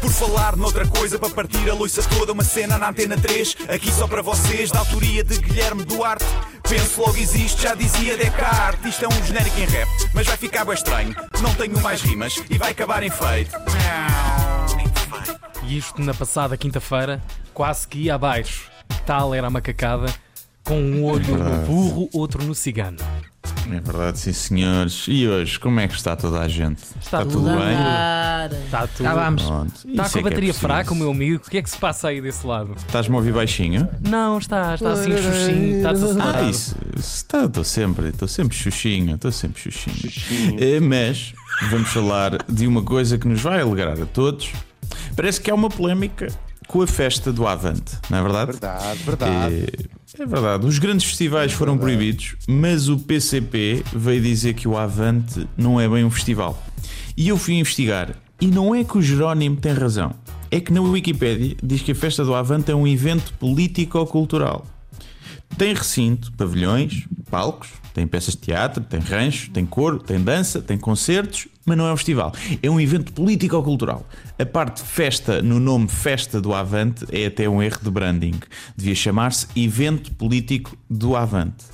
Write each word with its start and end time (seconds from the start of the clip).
Por 0.00 0.10
falar 0.10 0.56
noutra 0.56 0.86
coisa, 0.86 1.18
para 1.18 1.30
partir 1.30 1.68
a 1.68 1.74
loiça 1.74 2.02
toda, 2.02 2.32
uma 2.32 2.44
cena 2.44 2.78
na 2.78 2.90
antena 2.90 3.16
3, 3.16 3.56
aqui 3.68 3.90
só 3.90 4.06
para 4.06 4.22
vocês, 4.22 4.70
da 4.70 4.78
autoria 4.78 5.24
de 5.24 5.36
Guilherme 5.38 5.84
Duarte. 5.84 6.24
Penso 6.68 7.00
logo 7.00 7.16
existe, 7.16 7.62
já 7.62 7.74
dizia 7.74 8.16
Descartes. 8.16 8.94
Isto 8.94 9.04
é 9.04 9.08
um 9.08 9.24
genérico 9.24 9.58
em 9.58 9.64
rap, 9.66 9.88
mas 10.14 10.26
vai 10.26 10.36
ficar 10.36 10.64
bem 10.64 10.74
estranho. 10.74 11.14
Não 11.40 11.54
tenho 11.54 11.80
mais 11.80 12.02
rimas 12.02 12.42
e 12.48 12.58
vai 12.58 12.72
acabar 12.72 13.02
em 13.02 13.10
feito. 13.10 13.50
E 15.64 15.76
isto 15.76 16.00
na 16.00 16.14
passada 16.14 16.56
quinta-feira, 16.56 17.22
quase 17.52 17.88
que 17.88 17.98
ia 17.98 18.14
abaixo. 18.14 18.70
Tal 19.04 19.34
era 19.34 19.48
a 19.48 19.50
macacada, 19.50 20.06
com 20.64 20.80
um 20.80 21.04
olho 21.04 21.36
no 21.36 21.66
burro, 21.66 22.08
outro 22.12 22.42
no 22.44 22.54
cigano. 22.54 22.98
É 23.70 23.80
verdade, 23.80 24.18
sim 24.18 24.32
senhores. 24.32 25.06
E 25.08 25.26
hoje, 25.26 25.58
como 25.58 25.80
é 25.80 25.88
que 25.88 25.94
está 25.94 26.14
toda 26.14 26.40
a 26.40 26.48
gente? 26.48 26.80
Está 27.00 27.18
tudo 27.20 27.32
tudo 27.32 27.48
bem? 27.50 28.62
Está 28.64 28.86
tudo. 28.86 29.08
Vamos. 29.12 29.42
Pronto. 29.42 29.72
Está 29.74 29.84
Isso 29.84 29.94
com 29.94 30.00
a 30.00 30.04
é 30.04 30.08
que 30.10 30.18
é 30.18 30.22
bateria 30.22 30.48
preciso. 30.52 30.58
fraca, 30.60 30.92
o 30.92 30.96
meu 30.96 31.10
amigo. 31.10 31.42
O 31.46 31.50
que 31.50 31.58
é 31.58 31.62
que 31.62 31.70
se 31.70 31.76
passa 31.76 32.08
aí 32.08 32.20
desse 32.20 32.46
lado? 32.46 32.74
Estás-me 32.76 33.14
a 33.14 33.18
ouvir 33.18 33.32
baixinho? 33.32 33.88
Não, 34.00 34.38
está, 34.38 34.74
está 34.74 34.92
assim 34.92 35.10
xuxinho, 35.16 35.76
está. 35.78 35.90
Ah, 35.90 36.42
isso. 36.48 36.76
Estou 36.96 37.64
sempre, 37.64 38.08
estou 38.08 38.28
sempre 38.28 38.56
xuxinho, 38.56 39.14
estou 39.16 39.32
sempre 39.32 39.60
xuxinho. 39.60 40.56
Eh, 40.58 40.80
Mas 40.80 41.34
vamos 41.70 41.88
falar 41.88 42.42
de 42.48 42.66
uma 42.66 42.82
coisa 42.82 43.18
que 43.18 43.26
nos 43.26 43.40
vai 43.40 43.60
alegrar 43.60 44.00
a 44.00 44.06
todos. 44.06 44.52
Parece 45.16 45.40
que 45.40 45.50
há 45.50 45.54
uma 45.54 45.68
polémica 45.68 46.28
com 46.68 46.82
a 46.82 46.86
festa 46.86 47.32
do 47.32 47.46
Avante, 47.46 47.96
não 48.10 48.18
é 48.18 48.22
verdade? 48.22 48.52
Verdade, 48.52 48.98
verdade. 49.04 49.54
É, 49.54 49.95
é 50.20 50.26
verdade, 50.26 50.66
os 50.66 50.78
grandes 50.78 51.06
festivais 51.06 51.52
foram 51.52 51.76
proibidos, 51.76 52.36
mas 52.48 52.88
o 52.88 52.98
PCP 52.98 53.82
veio 53.94 54.22
dizer 54.22 54.54
que 54.54 54.66
o 54.66 54.76
Avante 54.76 55.46
não 55.56 55.80
é 55.80 55.88
bem 55.88 56.04
um 56.04 56.10
festival. 56.10 56.62
E 57.16 57.28
eu 57.28 57.36
fui 57.36 57.54
investigar, 57.54 58.14
e 58.40 58.46
não 58.46 58.74
é 58.74 58.82
que 58.82 58.96
o 58.96 59.02
Jerónimo 59.02 59.56
tem 59.56 59.72
razão, 59.72 60.14
é 60.50 60.60
que 60.60 60.72
na 60.72 60.80
Wikipédia 60.80 61.56
diz 61.62 61.82
que 61.82 61.92
a 61.92 61.94
festa 61.94 62.24
do 62.24 62.34
Avante 62.34 62.70
é 62.70 62.74
um 62.74 62.86
evento 62.86 63.32
político-cultural. 63.34 64.66
Tem 65.58 65.74
recinto, 65.74 66.32
pavilhões, 66.32 67.06
palcos, 67.30 67.68
tem 67.92 68.06
peças 68.06 68.34
de 68.34 68.40
teatro, 68.42 68.82
tem 68.82 69.00
rancho, 69.00 69.50
tem 69.50 69.64
coro, 69.64 69.98
tem 69.98 70.20
dança, 70.20 70.60
tem 70.60 70.78
concertos, 70.78 71.48
mas 71.64 71.76
não 71.76 71.86
é 71.86 71.92
um 71.92 71.96
festival. 71.96 72.32
É 72.62 72.70
um 72.70 72.80
evento 72.80 73.12
político-cultural. 73.12 74.06
A 74.38 74.46
parte 74.46 74.82
festa 74.82 75.42
no 75.42 75.58
nome 75.58 75.88
Festa 75.88 76.40
do 76.40 76.54
Avante 76.54 77.04
é 77.10 77.26
até 77.26 77.48
um 77.48 77.62
erro 77.62 77.78
de 77.82 77.90
branding. 77.90 78.34
Devia 78.76 78.94
chamar-se 78.94 79.46
Evento 79.56 80.12
Político 80.12 80.76
do 80.88 81.16
Avante. 81.16 81.64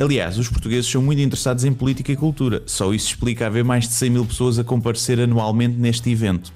Aliás, 0.00 0.38
os 0.38 0.48
portugueses 0.48 0.90
são 0.90 1.02
muito 1.02 1.20
interessados 1.20 1.62
em 1.62 1.74
política 1.74 2.10
e 2.10 2.16
cultura. 2.16 2.62
Só 2.64 2.94
isso 2.94 3.08
explica 3.08 3.46
haver 3.46 3.62
mais 3.62 3.86
de 3.86 3.92
100 3.92 4.08
mil 4.08 4.24
pessoas 4.24 4.58
a 4.58 4.64
comparecer 4.64 5.20
anualmente 5.20 5.76
neste 5.76 6.08
evento. 6.08 6.50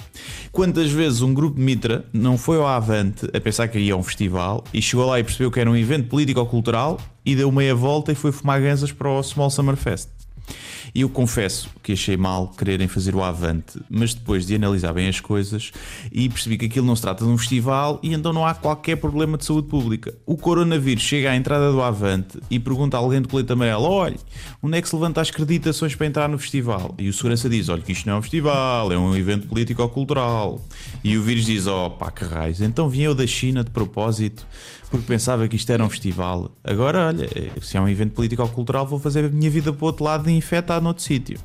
Quantas 0.51 0.91
vezes 0.91 1.21
um 1.21 1.35
grupo 1.35 1.59
de 1.59 1.63
Mitra 1.63 2.07
não 2.11 2.39
foi 2.39 2.57
ao 2.57 2.67
Avante 2.67 3.29
a 3.35 3.39
pensar 3.39 3.69
que 3.69 3.79
ia 3.79 3.93
a 3.93 3.97
um 3.99 4.03
festival 4.03 4.65
e 4.73 4.81
chegou 4.81 5.05
lá 5.05 5.21
e 5.21 5.25
percebeu 5.25 5.51
que 5.51 5.61
era 5.61 5.71
um 5.71 5.77
evento 5.77 6.09
político-cultural 6.09 6.99
e 7.23 7.37
deu 7.37 7.53
meia 7.53 7.75
volta 7.75 8.13
e 8.13 8.15
foi 8.15 8.33
fumar 8.33 8.63
ganzas 8.63 8.91
para 8.91 9.11
o 9.11 9.23
Small 9.23 9.51
Summer 9.51 9.77
Fest? 9.77 10.09
E 10.95 11.01
eu 11.01 11.09
confesso 11.09 11.69
que 11.83 11.93
achei 11.93 12.17
mal 12.17 12.49
quererem 12.57 12.87
fazer 12.87 13.17
o 13.17 13.23
Avante, 13.23 13.81
mas 13.91 14.15
depois 14.15 14.47
de 14.47 14.55
analisar 14.55 14.93
bem 14.93 15.09
as 15.09 15.19
coisas 15.19 15.73
e 16.13 16.29
percebi 16.29 16.57
que 16.57 16.67
aquilo 16.67 16.87
não 16.87 16.95
se 16.95 17.03
trata 17.03 17.25
de 17.25 17.31
um 17.31 17.37
festival 17.37 17.99
e 18.01 18.15
então 18.15 18.33
não 18.33 18.47
há 18.47 18.55
qualquer 18.55 18.97
problema 18.97 19.37
de 19.37 19.45
saúde 19.45 19.67
pública. 19.67 20.15
O 20.25 20.37
coronavírus 20.37 21.03
chega 21.03 21.33
à 21.33 21.37
entrada 21.37 21.73
do 21.73 21.83
Avante 21.83 22.39
e 22.49 22.61
pergunta 22.61 22.97
a 22.97 23.01
alguém 23.01 23.21
do 23.21 23.29
colete 23.29 23.53
amarelo: 23.53 23.83
olha, 23.83 24.17
onde 24.63 24.79
é 24.79 24.83
que 24.83 24.89
se 24.89 24.95
levanta 24.95 25.21
as 25.21 25.31
acreditações 25.31 25.97
para 25.97 26.07
entrar 26.07 26.29
no 26.29 26.39
festival? 26.39 26.95
E 26.97 27.09
o 27.09 27.13
segurança 27.13 27.49
diz: 27.49 27.69
olha, 27.69 27.83
que 27.83 27.91
isto 27.91 28.07
não 28.07 28.15
é 28.15 28.19
um 28.19 28.23
festival, 28.23 28.93
é 28.93 28.97
um 28.97 29.17
evento 29.17 29.49
político 29.49 29.83
ou 29.83 29.89
cultural. 29.89 30.65
E 31.03 31.19
o 31.19 31.23
vírus 31.25 31.45
diz: 31.45 31.67
oh, 31.67 31.91
pá, 31.91 32.13
que 32.13 32.25
raios, 32.25 32.61
então 32.61 32.89
vim 32.89 33.03
eu 33.03 33.17
da 33.17 33.27
China 33.27 33.65
de 33.65 33.71
propósito 33.71 34.47
porque 34.95 35.09
pensava 35.09 35.49
que 35.49 35.57
isto 35.57 35.71
era 35.73 35.85
um 35.85 35.91
festival. 35.91 36.53
Agora, 36.63 37.09
olha, 37.09 37.29
se 37.61 37.77
é 37.77 37.81
um 37.81 37.89
evento 37.89 38.13
político 38.13 38.43
ou 38.43 38.49
cultural, 38.49 38.87
vou 38.87 39.01
fazer 39.01 39.25
a 39.25 39.29
minha 39.29 39.51
vida 39.51 39.73
para 39.73 39.83
o 39.83 39.87
outro 39.87 40.05
lado 40.05 40.31
e 40.31 40.33
infectar 40.33 40.81
noutro 40.85 41.03
sítio. 41.03 41.39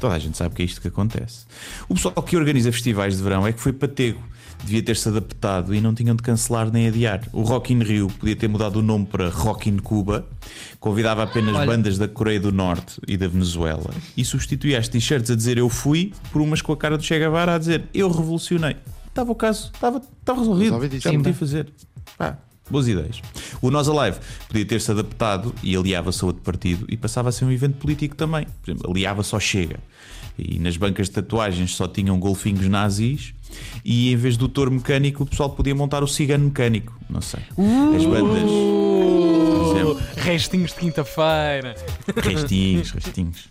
Toda 0.00 0.14
a 0.14 0.18
gente 0.18 0.36
sabe 0.36 0.54
que 0.54 0.62
é 0.62 0.64
isto 0.64 0.80
que 0.80 0.88
acontece. 0.88 1.46
O 1.88 1.94
pessoal 1.94 2.14
que 2.22 2.36
organiza 2.36 2.70
festivais 2.70 3.16
de 3.16 3.22
verão 3.22 3.46
é 3.46 3.52
que 3.52 3.60
foi 3.60 3.72
patego. 3.72 4.22
Devia 4.62 4.82
ter-se 4.82 5.08
adaptado 5.08 5.74
e 5.74 5.80
não 5.80 5.94
tinham 5.94 6.14
de 6.14 6.22
cancelar 6.22 6.70
nem 6.70 6.88
adiar. 6.88 7.22
O 7.32 7.42
Rock 7.42 7.72
in 7.72 7.82
Rio 7.82 8.08
podia 8.08 8.36
ter 8.36 8.48
mudado 8.48 8.76
o 8.76 8.82
nome 8.82 9.04
para 9.04 9.28
Rock 9.28 9.68
in 9.68 9.78
Cuba, 9.78 10.26
convidava 10.78 11.22
apenas 11.22 11.54
Olha. 11.54 11.66
bandas 11.66 11.98
da 11.98 12.08
Coreia 12.08 12.40
do 12.40 12.52
Norte 12.52 13.00
e 13.06 13.16
da 13.16 13.26
Venezuela 13.26 13.90
e 14.16 14.24
substituía 14.24 14.78
as 14.78 14.88
t-shirts 14.88 15.30
a 15.30 15.34
dizer 15.34 15.58
eu 15.58 15.68
fui 15.68 16.12
por 16.30 16.40
umas 16.40 16.62
com 16.62 16.72
a 16.72 16.76
cara 16.76 16.96
do 16.96 17.02
Che 17.02 17.18
Guevara 17.18 17.54
a 17.54 17.58
dizer 17.58 17.84
eu 17.92 18.10
revolucionei. 18.10 18.76
Estava 19.08 19.32
o 19.32 19.34
caso, 19.34 19.70
estava, 19.74 19.98
estava 20.20 20.40
resolvido. 20.40 21.00
Já 21.00 21.12
podia 21.12 21.34
fazer. 21.34 21.72
Pá, 22.16 22.38
boas 22.70 22.88
ideias. 22.88 23.20
O 23.60 23.70
Nós 23.70 23.88
Alive 23.88 24.18
podia 24.48 24.64
ter-se 24.64 24.90
adaptado 24.90 25.54
e 25.62 25.76
aliava-se 25.76 26.22
a 26.24 26.26
outro 26.26 26.42
partido 26.42 26.86
e 26.88 26.96
passava 26.96 27.28
a 27.28 27.32
ser 27.32 27.44
um 27.44 27.52
evento 27.52 27.76
político 27.76 28.14
também. 28.14 28.46
Por 28.62 28.70
exemplo, 28.70 28.90
aliava-se 28.90 29.34
ao 29.34 29.40
Chega. 29.40 29.78
E 30.38 30.58
nas 30.58 30.76
bancas 30.76 31.08
de 31.08 31.14
tatuagens 31.14 31.76
só 31.76 31.86
tinham 31.86 32.18
golfinhos 32.18 32.68
nazis 32.68 33.32
e 33.84 34.12
em 34.12 34.16
vez 34.16 34.36
do 34.36 34.48
touro 34.48 34.70
mecânico 34.70 35.22
o 35.22 35.26
pessoal 35.26 35.50
podia 35.50 35.74
montar 35.74 36.02
o 36.02 36.08
cigano 36.08 36.46
mecânico. 36.46 36.98
Não 37.08 37.20
sei. 37.20 37.40
As 37.96 38.04
bandas. 38.04 38.42
Por 38.42 39.76
exemplo, 39.76 40.00
Restinhos 40.16 40.72
de 40.72 40.78
quinta-feira. 40.78 41.74
Restinhos, 42.16 42.90
restinhos. 42.90 43.48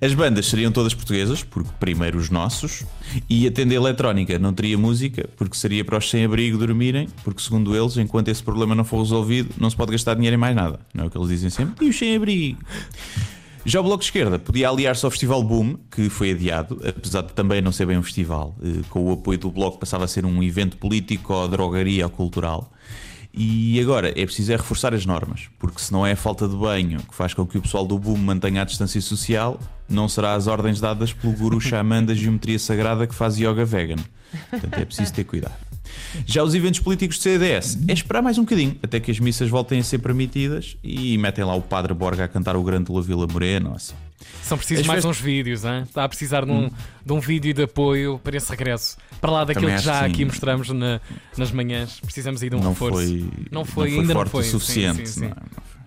As 0.00 0.14
bandas 0.14 0.46
seriam 0.46 0.72
todas 0.72 0.94
portuguesas, 0.94 1.42
porque 1.42 1.70
primeiro 1.78 2.18
os 2.18 2.30
nossos, 2.30 2.84
e 3.28 3.46
a 3.46 3.50
tenda 3.50 3.74
eletrónica 3.74 4.38
não 4.38 4.52
teria 4.52 4.78
música, 4.78 5.28
porque 5.36 5.56
seria 5.56 5.84
para 5.84 5.98
os 5.98 6.08
sem-abrigo 6.08 6.58
dormirem, 6.58 7.08
porque 7.24 7.42
segundo 7.42 7.76
eles, 7.76 7.96
enquanto 7.96 8.28
esse 8.28 8.42
problema 8.42 8.74
não 8.74 8.84
for 8.84 9.00
resolvido, 9.02 9.50
não 9.58 9.68
se 9.68 9.76
pode 9.76 9.92
gastar 9.92 10.14
dinheiro 10.14 10.34
em 10.34 10.38
mais 10.38 10.56
nada. 10.56 10.80
Não 10.94 11.04
é 11.04 11.06
o 11.06 11.10
que 11.10 11.18
eles 11.18 11.28
dizem 11.28 11.50
sempre? 11.50 11.86
E 11.86 11.90
os 11.90 11.98
sem-abrigo? 11.98 12.58
Já 13.64 13.78
o 13.78 13.82
Bloco 13.84 13.98
de 14.00 14.06
Esquerda 14.06 14.40
podia 14.40 14.68
aliar-se 14.68 15.04
ao 15.04 15.10
Festival 15.10 15.40
Boom, 15.42 15.76
que 15.88 16.08
foi 16.08 16.32
adiado, 16.32 16.80
apesar 16.84 17.22
de 17.22 17.32
também 17.32 17.62
não 17.62 17.70
ser 17.70 17.86
bem 17.86 17.96
um 17.96 18.02
festival. 18.02 18.56
Eh, 18.60 18.82
Com 18.88 19.04
o 19.04 19.12
apoio 19.12 19.38
do 19.38 19.52
Bloco 19.52 19.78
passava 19.78 20.04
a 20.04 20.08
ser 20.08 20.24
um 20.26 20.42
evento 20.42 20.76
político, 20.76 21.32
ou 21.32 21.46
drogaria 21.46 22.04
ou 22.04 22.10
cultural. 22.10 22.72
E 23.34 23.80
agora 23.80 24.10
é 24.10 24.26
preciso 24.26 24.52
é 24.52 24.56
reforçar 24.56 24.92
as 24.92 25.06
normas, 25.06 25.48
porque 25.58 25.80
se 25.80 25.90
não 25.90 26.06
é 26.06 26.12
a 26.12 26.16
falta 26.16 26.46
de 26.46 26.54
banho 26.54 26.98
que 27.00 27.14
faz 27.14 27.32
com 27.32 27.46
que 27.46 27.56
o 27.56 27.62
pessoal 27.62 27.86
do 27.86 27.98
boom 27.98 28.18
mantenha 28.18 28.60
a 28.60 28.64
distância 28.64 29.00
social, 29.00 29.58
não 29.88 30.06
será 30.06 30.34
as 30.34 30.46
ordens 30.46 30.80
dadas 30.80 31.12
pelo 31.12 31.32
guru 31.32 31.58
xamã 31.60 32.04
da 32.04 32.14
geometria 32.14 32.58
sagrada 32.58 33.06
que 33.06 33.14
faz 33.14 33.38
yoga 33.38 33.64
vegan. 33.64 33.96
Portanto, 34.50 34.74
é 34.74 34.84
preciso 34.84 35.12
ter 35.14 35.24
cuidado. 35.24 35.71
Já 36.26 36.42
os 36.42 36.54
eventos 36.54 36.80
políticos 36.80 37.16
de 37.16 37.22
CDS 37.22 37.78
é 37.88 37.92
esperar 37.92 38.22
mais 38.22 38.38
um 38.38 38.42
bocadinho 38.42 38.76
até 38.82 39.00
que 39.00 39.10
as 39.10 39.18
missas 39.18 39.48
voltem 39.48 39.80
a 39.80 39.82
ser 39.82 39.98
permitidas 39.98 40.76
e 40.82 41.16
metem 41.18 41.44
lá 41.44 41.54
o 41.54 41.62
Padre 41.62 41.94
Borga 41.94 42.24
a 42.24 42.28
cantar 42.28 42.56
o 42.56 42.62
Grande 42.62 42.90
La 42.92 43.00
Vila 43.00 43.26
Morena 43.26 43.74
assim. 43.76 43.94
São 44.42 44.56
precisos 44.58 44.82
As 44.82 44.86
mais 44.86 44.98
festas- 45.04 45.18
uns 45.18 45.22
vídeos, 45.24 45.64
hein? 45.64 45.82
está 45.82 46.04
a 46.04 46.08
precisar 46.08 46.44
de 46.44 46.50
um, 46.50 46.68
de 47.04 47.12
um 47.12 47.20
vídeo 47.20 47.52
de 47.54 47.62
apoio 47.62 48.20
para 48.22 48.36
esse 48.36 48.50
regresso. 48.50 48.96
Para 49.20 49.30
lá 49.30 49.44
daquilo 49.44 49.66
Também 49.66 49.78
que 49.78 49.84
já 49.84 50.00
sim. 50.00 50.04
aqui 50.06 50.24
mostramos 50.24 50.68
na- 50.70 51.00
nas 51.36 51.50
manhãs. 51.52 51.98
Precisamos 52.00 52.42
aí 52.42 52.50
de 52.50 52.56
um 52.56 52.60
não 52.60 52.70
reforço. 52.70 52.94
foi, 52.98 53.30
Não 53.50 53.64
foi, 53.64 53.88
ainda 53.90 54.02
não 54.14 54.20
forte 54.20 54.30
foi. 54.30 54.40
o 54.40 54.44
Sim, 54.44 54.50
suficiente. 54.50 55.08
sim, 55.08 55.14
sim. 55.14 55.20
não 55.22 55.26
é? 55.28 55.30
Não 55.30 55.62
foi. 55.62 55.82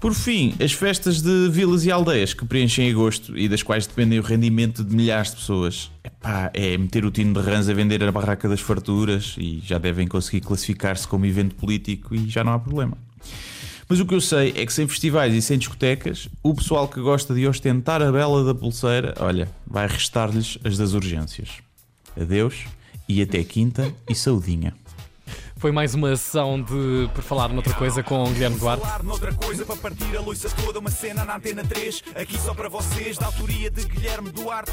Por 0.00 0.12
fim, 0.14 0.54
as 0.62 0.72
festas 0.72 1.22
de 1.22 1.48
vilas 1.50 1.84
e 1.86 1.90
aldeias 1.90 2.34
que 2.34 2.44
preenchem 2.44 2.90
agosto 2.90 3.36
e 3.36 3.48
das 3.48 3.62
quais 3.62 3.86
dependem 3.86 4.18
o 4.18 4.22
rendimento 4.22 4.84
de 4.84 4.94
milhares 4.94 5.30
de 5.30 5.36
pessoas. 5.36 5.90
Epá, 6.26 6.50
é 6.52 6.76
meter 6.76 7.04
o 7.04 7.10
Tino 7.12 7.40
de 7.40 7.48
Rãs 7.48 7.68
a 7.68 7.72
vender 7.72 8.02
a 8.02 8.10
barraca 8.10 8.48
das 8.48 8.60
farturas 8.60 9.36
e 9.38 9.60
já 9.64 9.78
devem 9.78 10.08
conseguir 10.08 10.40
classificar-se 10.40 11.06
como 11.06 11.24
evento 11.24 11.54
político 11.54 12.16
e 12.16 12.28
já 12.28 12.42
não 12.42 12.52
há 12.52 12.58
problema. 12.58 12.98
Mas 13.88 14.00
o 14.00 14.06
que 14.06 14.12
eu 14.12 14.20
sei 14.20 14.52
é 14.56 14.66
que 14.66 14.72
sem 14.72 14.88
festivais 14.88 15.32
e 15.32 15.40
sem 15.40 15.56
discotecas, 15.56 16.28
o 16.42 16.52
pessoal 16.52 16.88
que 16.88 17.00
gosta 17.00 17.32
de 17.32 17.46
ostentar 17.46 18.02
a 18.02 18.10
bela 18.10 18.42
da 18.42 18.52
pulseira, 18.52 19.14
olha, 19.20 19.48
vai 19.64 19.86
restar-lhes 19.86 20.58
as 20.64 20.76
das 20.76 20.94
urgências. 20.94 21.50
Adeus 22.20 22.64
e 23.08 23.22
até 23.22 23.44
quinta 23.44 23.94
e 24.10 24.14
saudinha. 24.14 24.74
Foi 25.58 25.72
mais 25.72 25.94
uma 25.94 26.14
sessão 26.14 26.60
de 26.60 27.08
Por 27.14 27.22
Falar 27.22 27.48
Noutra 27.48 27.72
Coisa 27.72 28.02
com 28.02 28.24
o 28.24 28.30
Guilherme 28.30 28.58
Duarte. 28.58 28.82
Falar 28.82 29.02
noutra 29.02 29.32
coisa 29.32 29.64
para 29.64 29.76
partir 29.76 30.14
a 30.14 30.20
loiça 30.20 30.50
toda, 30.50 30.78
uma 30.78 30.90
cena 30.90 31.24
na 31.24 31.36
antena 31.36 31.64
3, 31.64 32.02
aqui 32.14 32.38
só 32.38 32.52
para 32.52 32.68
vocês, 32.68 33.16
da 33.16 33.26
autoria 33.26 33.70
de 33.70 33.86
Guilherme 33.86 34.30
Duarte. 34.30 34.72